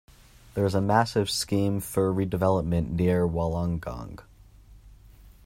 There 0.55 0.65
is 0.65 0.73
a 0.73 0.81
massive 0.81 1.29
scheme 1.29 1.79
for 1.79 2.11
redevelopment 2.11 2.89
near 2.89 3.27
Wollongong. 3.27 4.17